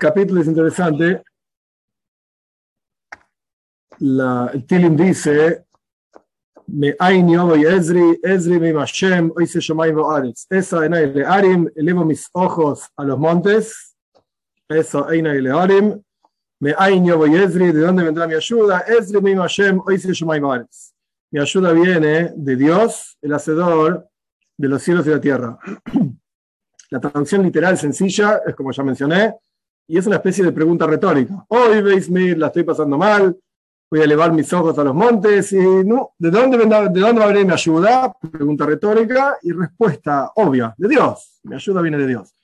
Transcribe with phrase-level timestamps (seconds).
[0.00, 1.22] capítulo es interesante.
[3.98, 5.66] La, el Tilim dice,
[6.66, 9.84] me y Ezri, Ezri me Mashem, hoy se llama
[10.48, 13.94] Esa en le Arim, elevo mis ojos a los montes.
[14.68, 16.02] Eso Eina le Arim.
[16.60, 18.80] Me y Ezri, ¿de dónde vendrá mi ayuda?
[18.80, 20.66] Ezri me Mashem, hoy se llama
[21.30, 24.08] Mi ayuda viene de Dios, el hacedor
[24.56, 25.58] de los cielos y la tierra.
[26.92, 29.36] La traducción literal sencilla es como ya mencioné,
[29.90, 31.44] y es una especie de pregunta retórica.
[31.48, 33.36] Hoy veis, la estoy pasando mal,
[33.90, 37.44] voy a elevar mis ojos a los montes y no, ¿de dónde, de dónde venir
[37.44, 38.12] mi ayuda?
[38.30, 41.40] Pregunta retórica y respuesta obvia, de Dios.
[41.42, 42.36] Mi ayuda viene de Dios.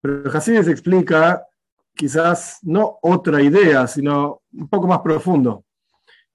[0.00, 1.46] Pero Hasidis explica
[1.94, 5.64] quizás no otra idea, sino un poco más profundo.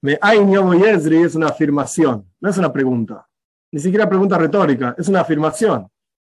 [0.00, 3.26] Me y Ezri es una afirmación, no es una pregunta.
[3.70, 5.86] Ni siquiera pregunta retórica, es una afirmación.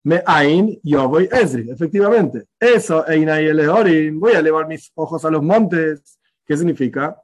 [0.03, 2.45] Me ain, yo voy Ezri, efectivamente.
[2.59, 6.19] Eso, Eina y Eleorim, voy a elevar mis ojos a los montes.
[6.45, 7.21] ¿Qué significa?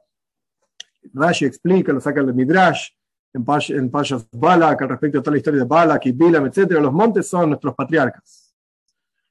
[1.14, 2.88] Rashi explica, lo saca el Midrash,
[3.32, 6.46] en, Pash, en Pashas Balak, al respecto de toda la historia de Balak y Bilam,
[6.46, 6.72] etc.
[6.72, 8.54] Los montes son nuestros patriarcas.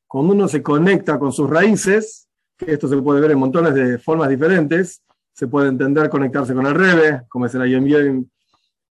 [0.08, 3.98] Cuando uno se conecta con sus raíces, que esto se puede ver en montones de
[3.98, 5.02] formas diferentes,
[5.34, 7.62] se puede entender conectarse con el Rebe, como es el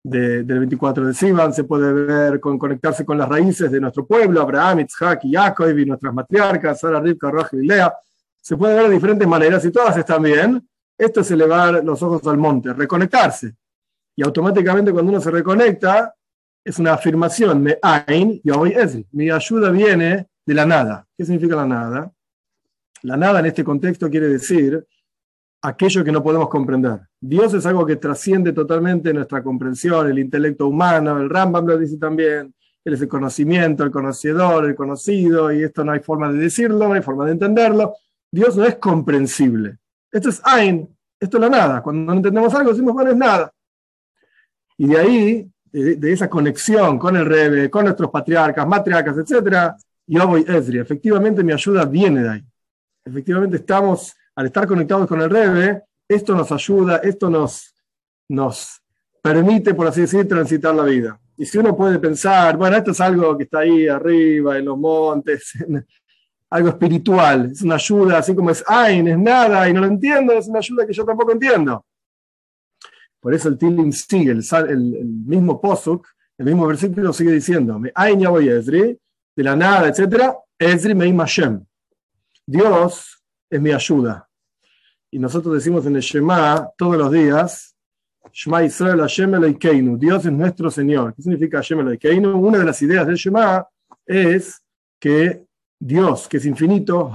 [0.04, 4.06] Ayem del 24 de Sivan, se puede ver con conectarse con las raíces de nuestro
[4.06, 7.94] pueblo, Abraham, Isaac y y nuestras matriarcas, Sara, Rivka, Rachel y Lea.
[8.42, 10.68] Se puede ver de diferentes maneras y todas están bien.
[10.98, 13.56] Esto es elevar los ojos al monte, reconectarse.
[14.16, 16.14] Y automáticamente cuando uno se reconecta,
[16.64, 18.76] es una afirmación, me ain, voy
[19.12, 21.08] Mi ayuda viene de la nada.
[21.18, 22.12] ¿Qué significa la nada?
[23.04, 24.86] La nada en este contexto quiere decir
[25.64, 27.00] aquello que no podemos comprender.
[27.20, 31.98] Dios es algo que trasciende totalmente nuestra comprensión, el intelecto humano, el Rambam lo dice
[31.98, 36.38] también, él es el conocimiento, el conocedor, el conocido, y esto no hay forma de
[36.38, 37.96] decirlo, no hay forma de entenderlo.
[38.30, 39.78] Dios no es comprensible.
[40.12, 41.82] Esto es Ain, esto es la nada.
[41.82, 43.50] Cuando no entendemos algo, decimos, bueno, es nada.
[44.78, 49.72] Y de ahí, de, esa conexión con el Rebe, con nuestros patriarcas, matriarcas, etc.,
[50.06, 50.80] yo voy Esri.
[50.80, 52.44] Efectivamente, mi ayuda viene de ahí.
[53.06, 57.74] Efectivamente, estamos al estar conectados con el Rebe, esto nos ayuda, esto nos,
[58.30, 58.82] nos
[59.22, 61.20] permite, por así decir, transitar la vida.
[61.38, 64.78] Y si uno puede pensar, bueno, esto es algo que está ahí arriba, en los
[64.78, 65.54] montes,
[66.50, 70.34] algo espiritual, es una ayuda, así como es Ain, es nada, y no lo entiendo,
[70.34, 71.84] es una ayuda que yo tampoco entiendo.
[73.20, 76.08] Por eso el Tilim sigue, el, mismo Posuk,
[76.38, 79.00] el mismo versículo sigue diciendo, Ain voy Ezri,
[79.36, 81.64] de la nada, etc., Ezri Meim Hashem.
[82.46, 83.23] Dios
[83.54, 84.28] es mi ayuda.
[85.12, 87.76] Y nosotros decimos en el Shema todos los días,
[88.32, 89.60] Shema Israel Hashem
[90.00, 91.14] Dios es nuestro Señor.
[91.14, 92.36] ¿Qué significa Hashem Eloikeinu?
[92.36, 93.64] Una de las ideas del Shema
[94.08, 94.60] es
[95.00, 95.46] que
[95.80, 97.12] Dios, que es infinito,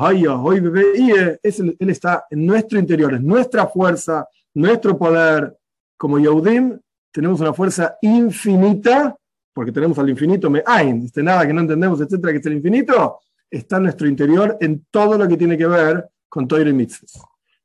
[1.43, 5.57] es Él está en nuestro interior, es nuestra fuerza, nuestro poder.
[5.97, 6.79] Como Yehudim,
[7.11, 9.17] tenemos una fuerza infinita,
[9.53, 12.53] porque tenemos al infinito, me ain, este nada que no entendemos, etcétera, que es el
[12.53, 13.19] infinito,
[13.51, 17.21] está en nuestro interior en todo lo que tiene que ver con Toiro Mitzvahs.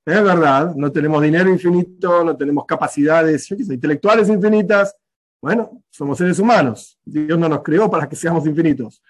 [0.05, 4.95] Es verdad, no tenemos dinero infinito, no tenemos capacidades intelectuales infinitas.
[5.41, 6.99] Bueno, somos seres humanos.
[7.05, 9.01] Dios no nos creó para que seamos infinitos.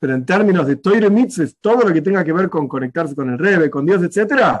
[0.00, 3.30] Pero en términos de Toiro Mitzvahs, todo lo que tenga que ver con conectarse con
[3.30, 4.58] el Rebe, con Dios, etc.,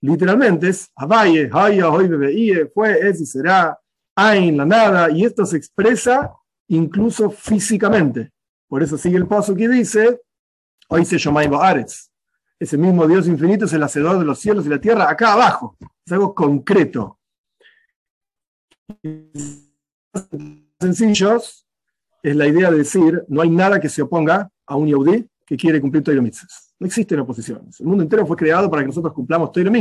[0.00, 3.78] literalmente es Abaye, Haya, Hoy, Bebe, fue, es y será,
[4.14, 6.32] Ain, la nada, y esto se expresa
[6.68, 8.30] incluso físicamente.
[8.68, 10.20] Por eso sigue el paso que dice,
[10.88, 12.11] hoy se llama Aretz
[12.62, 15.76] ese mismo Dios infinito es el hacedor de los cielos y la tierra acá abajo.
[16.06, 17.18] Es algo concreto.
[20.78, 21.66] Sencillos
[22.22, 25.56] es la idea de decir, no hay nada que se oponga a un Yehudi que
[25.56, 26.20] quiere cumplir Torah.
[26.20, 27.80] No existen oposiciones.
[27.80, 29.72] El mundo entero fue creado para que nosotros cumplamos Torah.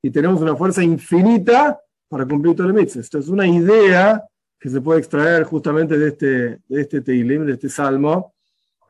[0.00, 2.80] Y tenemos una fuerza infinita para cumplir Torah.
[2.80, 4.24] Esto es una idea
[4.58, 6.26] que se puede extraer justamente de este,
[6.66, 8.32] de este Teilim, de este Salmo,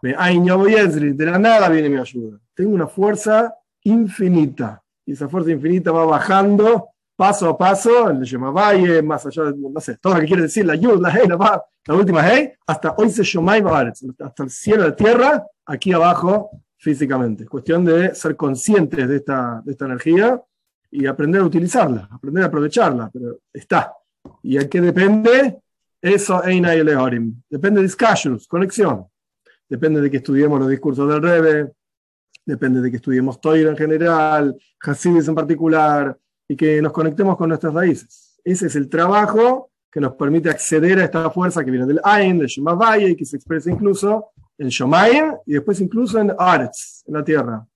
[0.00, 2.38] de la nada viene mi ayuda.
[2.58, 4.82] Tengo una fuerza infinita.
[5.06, 9.80] Y esa fuerza infinita va bajando paso a paso, el llama Valle, más allá no
[9.80, 12.96] sé, todo lo que quiere decir, la Yud, la Hey, la, la última Hey, hasta
[12.98, 17.44] hoy se Shomai hasta el cielo de tierra, aquí abajo físicamente.
[17.44, 20.42] Es cuestión de ser conscientes de esta, de esta energía
[20.90, 23.94] y aprender a utilizarla, aprender a aprovecharla, pero está.
[24.42, 25.60] ¿Y a qué depende?
[26.02, 27.40] Eso, Eina y Lehorim.
[27.48, 29.06] Depende de Iskashus, conexión.
[29.68, 31.72] Depende de que estudiemos los discursos del Rebe,
[32.48, 36.18] depende de que estudiemos Toira en general, Hasidis en particular,
[36.48, 38.40] y que nos conectemos con nuestras raíces.
[38.42, 42.38] Ese es el trabajo que nos permite acceder a esta fuerza que viene del Ain,
[42.38, 47.14] del Shema y que se expresa incluso en Shomayim y después incluso en Aretz, en
[47.14, 47.66] la tierra.